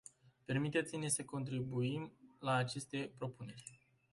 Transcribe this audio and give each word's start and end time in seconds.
Permiteți-ne 0.45 1.07
să 1.07 1.23
contribuim 1.25 2.11
la 2.39 2.53
aceste 2.55 3.11
propuneri. 3.17 3.63